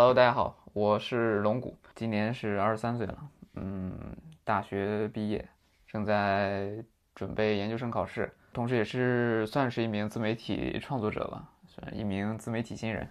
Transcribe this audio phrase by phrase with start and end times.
[0.00, 3.18] Hello，大家好，我是龙骨，今年是二十三岁了，
[3.52, 5.46] 嗯，大学毕业，
[5.86, 6.82] 正在
[7.14, 13.06] 准备研究生考试，同时也是算是一名自媒体创作者吧，算一名自媒体新人。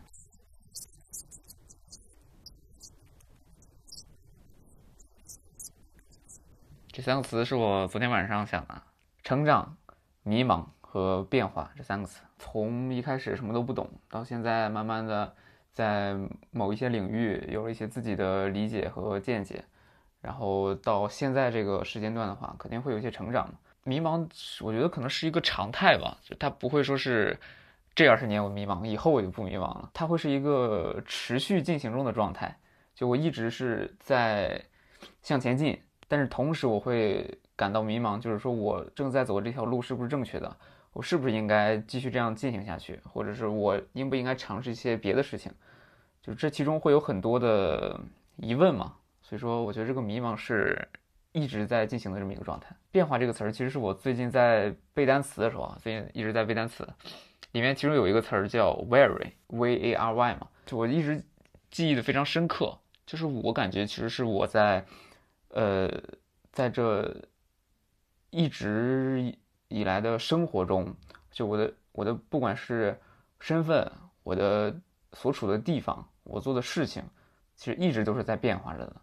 [6.87, 8.81] 这三个词是我昨天晚上想的：
[9.21, 9.77] 成长、
[10.23, 12.23] 迷茫和变化这三个词。
[12.39, 15.35] 从一开始什么都不懂，到现在慢慢的
[15.73, 16.15] 在
[16.51, 19.63] 某一些领域有了一些自己的理解和见解，
[20.21, 23.49] 然后到现在这个时间段的话，肯定会有一些成长。
[23.83, 24.27] 迷茫，
[24.61, 27.39] 我觉得可能是一个常态吧，就它不会说是
[27.95, 32.55] 这二十年我迷茫，以后我就不迷茫了，它会是一个持续进行中的状态。
[32.93, 34.61] 就我一直是在
[35.21, 35.79] 向前进。
[36.11, 40.57] 但是同时，我会感到迷茫，就是说我正在走的这条路是不是正确的？
[40.91, 42.99] 我是不是应该继续这样进行下去？
[43.05, 45.51] 或者是我应不应该尝试一些别的事情？
[46.21, 47.99] 就这其中会有很多的
[48.37, 48.95] 疑问嘛。
[49.21, 50.87] 所以说，我觉得这个迷茫是
[51.31, 52.75] 一直在进行的这么一个状态。
[52.91, 56.87] 变化这个词儿，其实是我最近在背单词的时候啊，最近一直在背单词，
[57.51, 61.23] 里面其中有一个词儿叫 vary，v a r y 嘛，就我一直
[61.69, 64.85] 记忆的非常深刻，就是我感觉其实是我在。
[65.51, 65.91] 呃，
[66.51, 67.11] 在这
[68.29, 69.35] 一直
[69.67, 70.95] 以来的生活中，
[71.31, 72.95] 就我的我的不管是
[73.39, 74.79] 身份，我的
[75.13, 77.03] 所处的地方，我做的事情，
[77.55, 78.95] 其实一直都是在变化着的。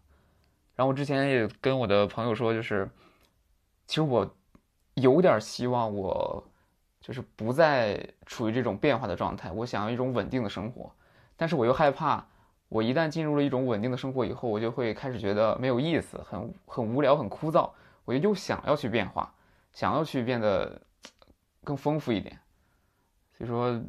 [0.75, 2.89] 然后我之前也跟我的朋友说，就是
[3.87, 4.37] 其实我
[4.95, 6.45] 有点希望我
[7.01, 10.93] 就是不再处于这种变化的状态，我想要一种稳定的生活，
[11.37, 12.27] 但是我又害怕。
[12.69, 17.71] 我一旦进入了一种稳定的生活以后，我就会开始觉得没有意思，很很无聊，很枯燥。
[18.05, 19.33] 我就又想要去变化，
[19.73, 20.83] 想要去变得
[21.62, 22.37] 更丰富一点。
[23.38, 23.81] 所以说，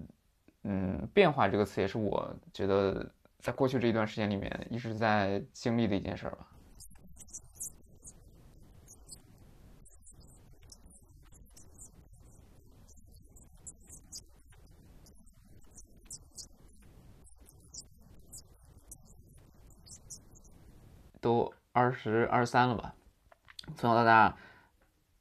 [0.63, 3.09] 嗯，变化这个词也是我觉得
[3.40, 6.47] 在过去这一段时间里面一直在经历的一件事儿吧。
[21.19, 22.96] 都二十二三了吧，
[23.75, 24.38] 从小到大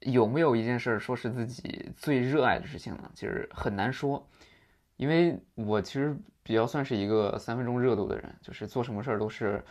[0.00, 3.10] 有没有一件事儿说是自己最热爱的事情呢？
[3.14, 4.24] 其实很难说，
[4.96, 9.64] 因为我其实比较算是一个三分钟热度的人，就是做什么事儿都是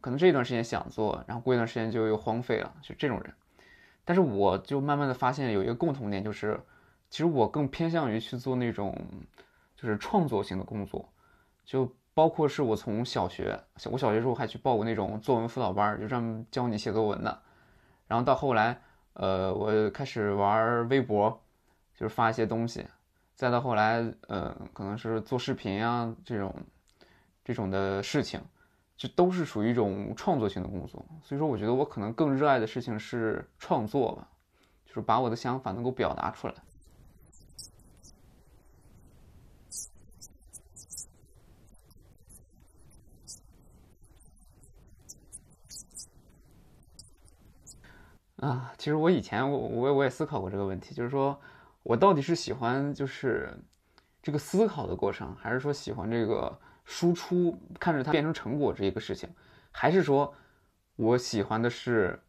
[0.00, 3.32] 可能这一段时间想做，然后过一段时间就又荒废了，就这种人。
[4.04, 6.60] 但是我就慢慢的发现有一个共同点，就是
[7.08, 8.96] 其实我更偏向于去做那种
[9.76, 11.08] 就是创作型的工作，
[11.64, 11.94] 就。
[12.12, 13.58] 包括是我从小学，
[13.90, 17.40] 我小学时候还去报过那种作文辅导班，就专门教你写作文的。
[18.08, 18.78] 然后到后来，
[19.14, 21.40] 呃，我开始玩微博，
[21.94, 22.84] 就是发一些东西。
[23.40, 26.54] 再到后来，呃，可能是做视频啊这种，
[27.42, 28.38] 这种的事情，
[28.98, 31.02] 就都是属于一种创作性的工作。
[31.22, 34.28] 所以说，我觉得我可能更热爱的事情是创作吧，
[34.84, 36.54] 就是把我的想法能够表达出来。
[48.36, 51.40] 啊，其实我以前我我我也思考过这个问题，就是说
[51.82, 53.52] 我到底是喜欢就是
[54.22, 59.28] 这个思考的过程，还是说喜欢这个输出看着它变成成果这一个事情，
[59.70, 60.34] 还是说
[60.96, 62.20] 我喜欢的是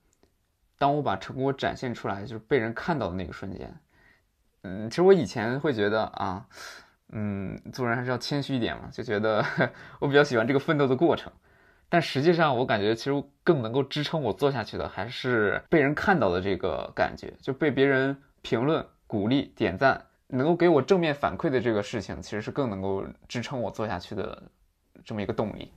[0.78, 3.76] 当我把成果展现出来，就是被人看到的那个瞬间。
[4.64, 6.46] 嗯，其实我以前会觉得啊，
[7.10, 9.44] 嗯，做人还是要谦虚一点嘛，就觉得
[10.00, 11.32] 我比较喜欢这个奋斗的过程。
[11.90, 24.42] 但实际上，我感觉其实更能够支撑我做下去的，还是被人看到的这个感觉，就被别人评论、鼓励、点赞，能够给我正面反馈的这个事情，其实是更能够支撑我做下去的
[25.04, 25.70] 这么一个动力。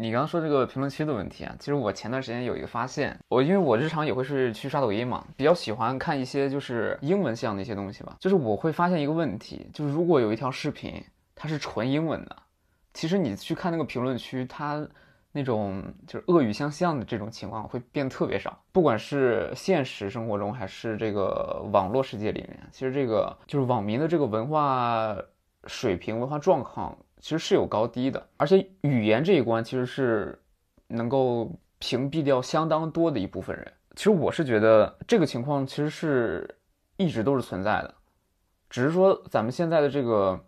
[0.00, 11.04] 你刚刚说这个评论区的问题啊，其实我前段时间有一个发现，我因为我日常也会是去刷抖音嘛，比较喜欢看一些就是英文向的一些东西吧，就是我会发现一个问题，就是如果有一条视频
[11.34, 12.34] 它是纯英文的，
[12.94, 14.88] 其实你去看那个评论区，它
[15.32, 18.58] 那种就是恶语相向的这种情况会变特别少。
[18.72, 25.14] 不管是现实生活中还是这个网络世界里面，其实这个就是网民的这个文化
[25.66, 30.38] 水平、文化状况其实是有高低的，而且语言这一关其实是
[30.88, 33.72] 能够屏蔽掉相当多的一部分人。
[33.94, 36.56] 其实我是觉得这个情况其实是
[36.96, 37.94] 一直都是存在的，
[38.68, 40.44] 只是说咱们现在的这个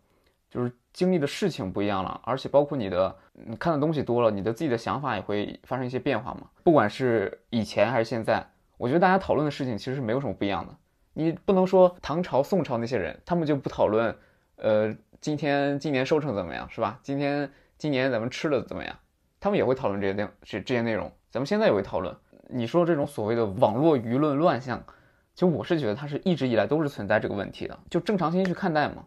[0.51, 0.73] 就是。
[0.93, 6.43] 经历的事情不一样了，而且包括你的，你看的东西多了，你的自己的想法也会发生一些变化嘛。
[6.63, 8.47] 不管是以前还是现在，
[8.77, 10.77] 我觉得大家讨论的事情其实是没有什么不一样的。
[11.15, 14.15] 你不能说唐朝、宋朝那些人，他们就不讨论，
[14.57, 16.99] 呃，今天今年收成怎么样，是吧？
[17.05, 17.49] 今天
[17.79, 18.99] 今年咱们吃的怎么样？
[19.39, 21.11] 他们也会讨论这些内这这些内容。
[21.31, 22.15] 咱们现在也会讨论。
[22.49, 24.85] 你说这种所谓的网络舆论乱象，
[25.37, 29.07] 其实我是觉得它是一直以来都是存在这个问题的，就正常心去看待嘛。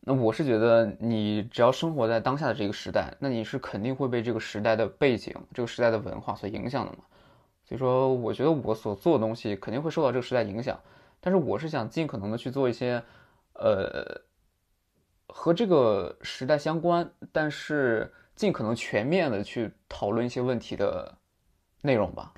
[0.00, 6.98] 那我是觉得，你只要生活在当下的这个时代，那你是肯定会被这个时代的背景、这个时代的文化所影响的嘛。
[7.68, 10.80] 所以说，我觉得我所做的东西肯定会受到这个时代影响。
[11.20, 13.02] 但是，我是想尽可能的去做一些，
[13.52, 14.22] 呃，
[15.26, 21.18] 和这个时代相关，但是尽可能全面的去讨论一些问题的
[21.82, 22.32] 内容吧。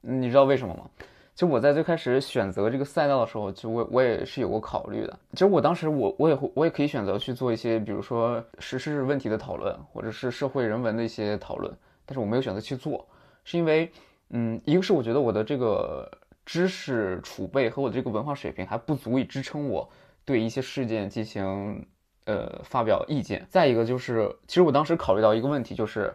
[0.00, 0.88] 你知道为什么吗？
[1.36, 5.18] 其实我在最开始选择这个赛道的时候，其实我我也是有过考虑的。
[5.32, 11.70] 其实我当时我我也会我也可以选择去做一些，比如说时事问题的讨论，或者是社会人文的一些讨论，
[12.06, 13.06] 但是我没有选择去做，
[13.44, 13.92] 是因为，
[14.30, 16.10] 嗯，一个是我觉得我的这个
[16.46, 19.86] 知识储备和我的这个文化水平还不足以支撑我
[20.24, 21.86] 对一些事件进行
[22.24, 26.14] 呃发表意见，再一个就是，其实我当时考虑到一个问题就是。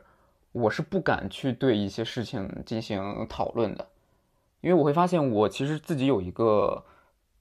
[0.53, 3.87] 我是不敢去对一些事情进行讨论的，
[4.61, 6.83] 因为我会发现我其实自己有一个，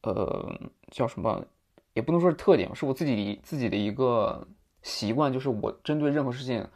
[0.03, 0.53] 呃，
[0.91, 1.45] 叫什么，
[1.93, 4.47] 也不能说是特点，是我自己自己的一个
[4.83, 6.67] 习惯，就是我针对任何事情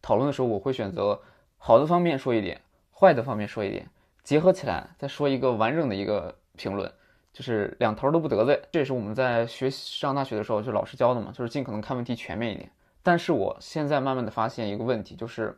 [0.00, 1.20] 讨论的时候，我会选择
[1.58, 2.60] 好的方面说一点，
[2.92, 3.88] 坏的方面说一点，
[4.22, 6.92] 结合起来再说一个完整的一个评论，
[7.32, 8.62] 就是两头都不得罪。
[8.70, 12.70] 这也是我们在学上大学的时候就老师教的嘛，就是尽可能看问题全面一点。
[13.02, 15.56] 但是我现在慢慢的发现一个问题，就是。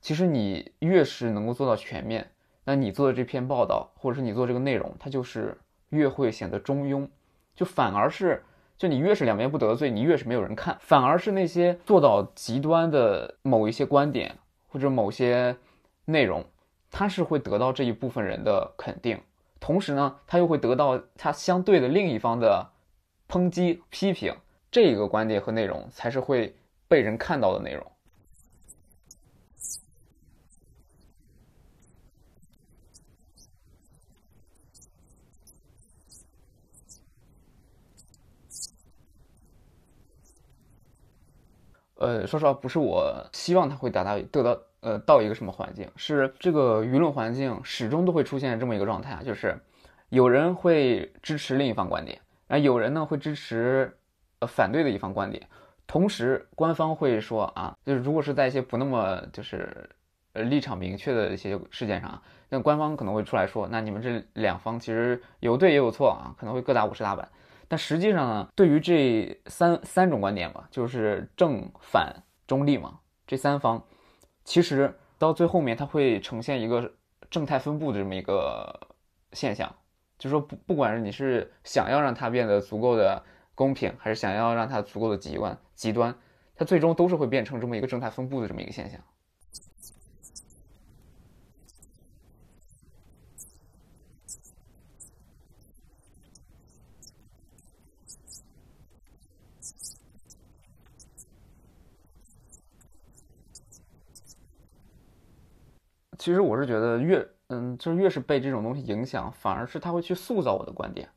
[0.00, 2.30] 其实你越是能够做到全面，
[2.68, 5.56] 那你做的这篇报道，或者是你做这个内容，它就是
[5.88, 7.08] 越会显得中庸，
[7.56, 8.44] 就反而是，
[8.76, 14.36] 就你越是两边不得罪，你越是没有人看，反而是那些做到极端的某一些观点
[14.68, 15.56] 或者某些
[16.04, 16.44] 内容，
[16.90, 19.18] 它是会得到这一部分人的肯定，
[19.58, 22.70] 同时呢，它又会得到它相对的另一方的
[23.30, 24.36] 抨击批评，
[24.70, 26.54] 这个观点和内容才是会
[26.86, 27.82] 被人看到的内容。
[41.98, 49.58] 呃，说实话，不是我希望他会达到得到呃到一个什么环境，是这个舆论环境始终都会出现这么一个状态啊，就是
[50.08, 53.96] 有人会支持另一方观点，然后有人呢会支持
[54.38, 55.48] 呃反对的一方观点，
[55.88, 59.90] 同时官方会说啊，就是如果是在一些不那么就是
[60.34, 67.28] 呃立场明确的一些事件上，那官方可能会出来说，那你们这两方其实有对也有错啊，可能会各打五十大板。
[67.68, 73.84] 但实际上呢，对于这三三种观点吧，就是正反中立嘛，这三方，
[74.42, 76.92] 其实到最后面它会呈现一个
[77.30, 78.88] 正态分布的这么一个
[79.32, 79.76] 现象，
[80.18, 83.22] 就是说不不管是你是想要让它变得足够的
[83.54, 86.14] 公平，还是想要让它足够的极端极端，
[86.56, 88.98] 它最终都是会变成这么一个正态分布的这么一个现象。
[106.18, 111.08] 其实我是觉得越嗯，就是越是被这种东西影响，反而是他会去塑造我的观点。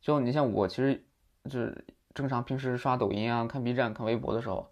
[0.00, 1.02] 就你像我，其实
[1.44, 4.68] 就是正常平时刷抖音啊、看 B 站、看微博的时候，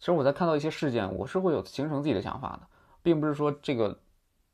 [0.00, 2.66] 其实我在看到一些事件，我是会有形成自己的想法的，
[3.02, 3.98] 并不是说这个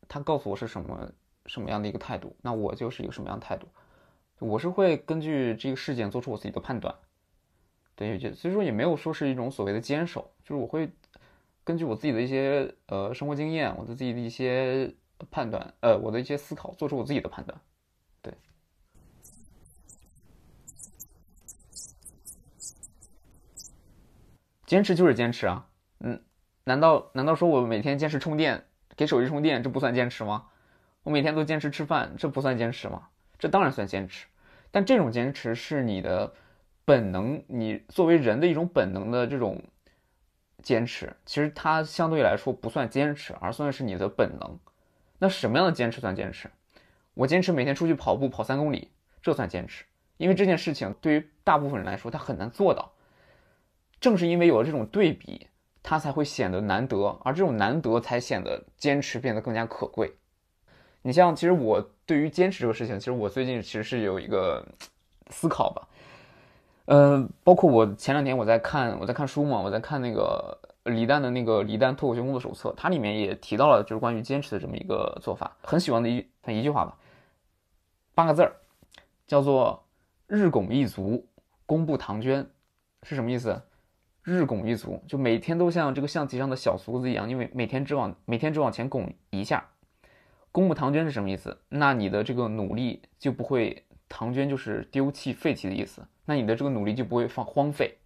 [0.09, 1.11] 他告诉我是什么
[1.47, 3.66] 什么样的一个态度，那我就是一个什么样的态度。
[4.38, 6.95] 我是会根据这个事件做出我自己的判断。
[7.95, 10.90] 对，就所以说也没有说是一种所谓的坚守，就是我会。
[11.64, 14.95] 根据我自己的一些呃生活经验，我的自己的一些
[15.31, 17.61] 判断，呃，我的一些思考，做出我自己的判断。
[18.23, 18.35] 对，
[24.67, 25.69] 坚持就是坚持啊！
[26.00, 26.23] 嗯，
[26.64, 28.64] 难道难道说我每天坚持充电，
[28.97, 30.47] 给手机充电，这不算坚持吗？
[31.02, 33.09] 我每天都坚持吃饭，这不算坚持吗？
[33.38, 34.26] 这当然算坚持，
[34.71, 36.35] 但这种坚持是你的
[36.85, 39.62] 本能，你作为人的一种本能的这种
[40.62, 44.59] 坚持，其实它相对来说不算坚持，而算是你的本能。
[45.19, 46.50] 那什么样的坚持算坚持？
[47.14, 48.90] 我坚持每天出去跑步跑三公里，
[49.21, 49.85] 这算坚持，
[50.17, 52.93] 因为这件事情对于大部分人来说，他很难做到。
[54.00, 55.49] 正是因为有了这种对比，
[55.83, 60.14] 它才会显得难得，而这种难得才显得坚持变得更加可贵。
[61.02, 64.67] 你像，其实我对于坚持这个事情，其实我最近其实是有一个
[65.31, 65.88] 思考吧。
[66.87, 76.97] 呃，包括我前两天我在看我在看书嘛，我在看那个李诞的那个《李诞脱口秀工作手册》，它里面也提到了就是关于坚持的这么一个做法，很喜欢的一一句话吧，
[78.15, 78.57] 八个字儿，
[79.27, 79.85] 叫做
[80.27, 81.27] “日拱一卒，
[81.67, 82.45] 功不唐捐”，
[83.05, 83.63] 是什么意思？
[84.23, 89.65] 日拱一卒，就每天都像这个象棋上的小卒子一样，因为每天只往每天只往前拱一下。
[90.53, 91.57] 公布唐捐是什么意思？
[91.69, 96.07] 那你的这个努力就不会唐捐，就是丢弃、废弃的意思。
[96.26, 97.97] 那你的这个努力就不会放荒废。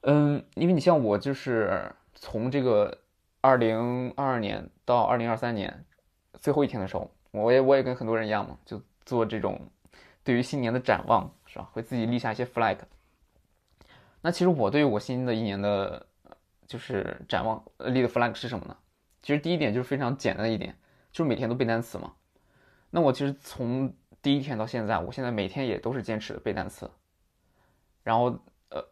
[0.00, 3.00] 嗯，因为你像我，就是从这个
[3.40, 5.84] 二零二二年到二零二三年
[6.40, 9.60] 最后一天的时候，我也我也跟很多人一样嘛，就做这种
[10.24, 11.68] 对于新年的展望，是吧？
[11.72, 12.78] 会自己立下一些 flag。
[14.22, 16.06] 那其实我对于我新的一年的，
[16.66, 18.76] 就是展望立的 flag 是什么呢？
[19.20, 20.76] 其实第一点就是非常简单的一点，
[21.12, 22.14] 就是每天都背单词嘛。
[22.90, 26.90] 那我其实从第一天到现在，我现在每天也都是坚持背单词。
[28.02, 28.38] 然后，
[28.70, 28.82] 呃，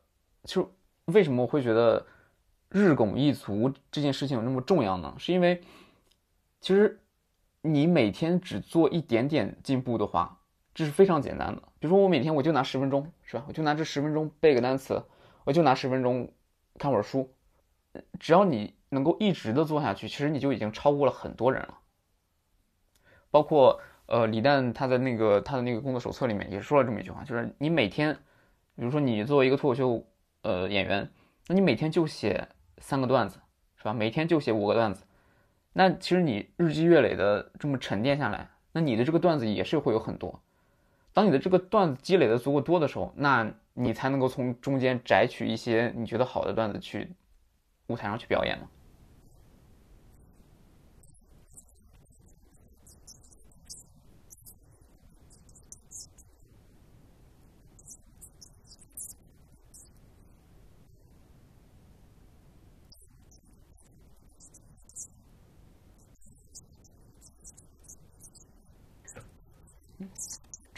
[0.44, 0.74] 就
[1.06, 2.04] 为什么会觉得
[2.68, 5.14] 日拱一卒这件事情有那么重要呢？
[5.18, 5.62] 是因为
[6.60, 7.00] 其实
[7.62, 10.40] 你每天只做一点点进步的话，
[10.74, 11.62] 这是非常简单的。
[11.78, 13.44] 比如说我每天我就拿十分钟，是吧？
[13.48, 15.02] 我就拿这十分钟背个单词。
[15.44, 16.32] 我就拿十分钟
[16.78, 17.32] 看会儿书，
[18.20, 21.78] 只要你能够一直的做下去，其实你就已经超过了很多人了。
[23.30, 28.12] 包括呃李诞他的那个他的那个工作手册里面也说了这么一句话，就是你每天，
[28.74, 30.04] 比如说你作为一个脱口秀
[30.42, 31.08] 呃演员，
[31.46, 32.48] 那你每天就写
[32.78, 33.38] 三个段子，
[33.76, 33.94] 是吧？
[33.94, 35.04] 每天就写五个段子，
[35.72, 40.42] 那其实你日积月累的这么沉淀下来，那你的这个段子也是会有很多。
[41.12, 47.12] 当你的这个段子积累的足够多的时候，那你才能够从中间摘取一些你觉得好的段子去
[47.86, 48.68] 舞台上去表演嘛。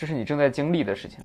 [0.02, 1.20] 这是你正在经历的事情。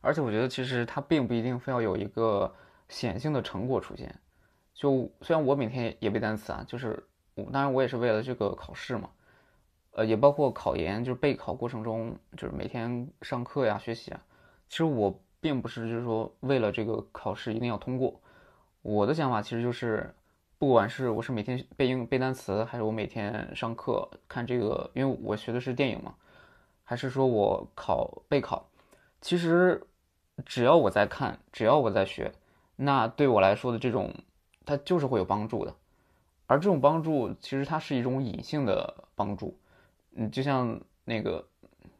[0.00, 2.50] 而且我觉得其实它并不一定非要有一个
[2.88, 4.14] 显性的成果出现。
[4.72, 7.02] 就虽然我每天也背单词啊，就是
[7.34, 9.10] 我当然我也是为了这个考试嘛，
[9.92, 14.20] 呃，也包括考研，就是备考过程中，就是每天上课呀、学习啊。
[14.68, 18.20] 其实我并不是就是说为了这个考试一定要通过，
[18.82, 20.12] 我的想法其实就是，
[20.58, 26.14] 不管是我是每天背英背单词，还是我每天上课看这个，因为我学的是电影嘛，
[26.82, 28.68] 还是说我考备考，
[29.24, 29.82] 其实
[30.44, 32.30] 只要我在看，只要我在学，
[32.76, 34.14] 那对我来说的这种，
[34.66, 35.74] 它就是会有帮助的。
[36.46, 39.58] 而这种帮助，其实它是一种隐性的帮助。
[40.14, 41.48] 嗯，就像那个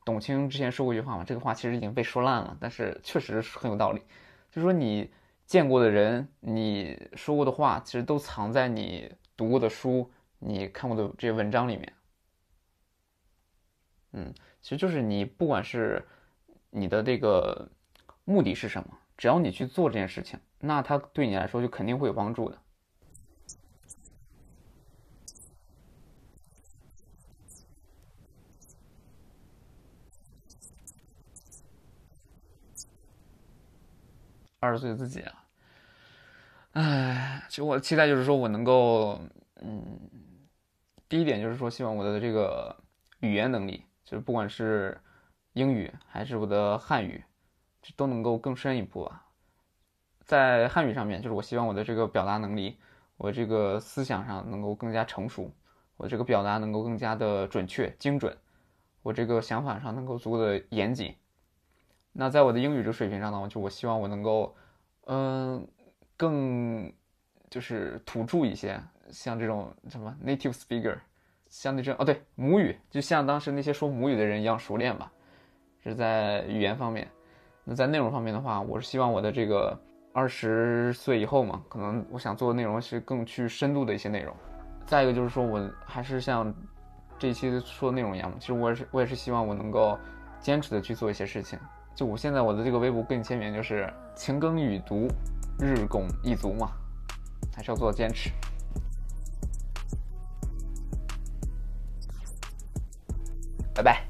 [0.04, 4.02] 董卿之前说过一句话嘛，这个话其实已经被说烂了，但是确实是很有道理。
[4.50, 5.10] 就说你
[5.46, 11.90] 见过的人，你说过的话，其实都藏在你读过的书、你看过的这些文章里面。
[14.12, 16.06] 嗯，其实就是你不管是
[16.76, 17.68] 你的这个
[18.24, 22.58] 目的是什么，只要你去做这件事情，那它对你来说就肯定会有帮助的。
[34.58, 35.44] 二十岁自己啊，
[36.72, 39.20] 唉，其实我期待就是说我能够，
[39.60, 40.00] 嗯，
[41.08, 42.74] 第一点就是说，希望我的这个
[43.20, 44.98] 语言能力，就是不管是
[45.54, 47.24] 英语还是我的汉语，
[47.80, 49.24] 这都能够更深一步啊。
[50.24, 52.78] 在汉语上面，就是我希望我的这个表达能力，
[53.16, 55.50] 我这个思想上能够更加成熟，
[55.96, 58.36] 我这个表达能够更加的准确精准，
[59.02, 61.14] 我这个想法上能够足够的严谨。
[62.12, 64.56] 那在我的英语这个水平上呢，就我希望我能够，
[65.06, 65.66] 嗯，
[66.16, 66.92] 更
[67.48, 68.80] 就是土著一些，
[69.10, 70.98] 像这种什么 native speaker，
[71.48, 75.12] 像那种哦对母语，就像当时那些说母语的人一样熟练吧，
[75.84, 77.08] 是在语言方面。
[77.64, 79.78] 那在内容方面的话，我是希望我的这个
[80.12, 84.34] 二十岁以后嘛，可能我想做的内容是更去深度的一些内容。
[84.86, 86.52] 再一个就是说我还是像
[87.18, 89.98] 这一期说的内容一样，其实我也是我也是希望我能够
[90.40, 91.58] 坚持的去做一些事情。
[91.94, 95.08] 就我现在我的这个微博更签名就是勤耕与读，
[95.58, 96.70] 日拱一卒嘛，
[97.56, 98.30] 还是要做坚持。
[103.74, 104.04] 拜拜。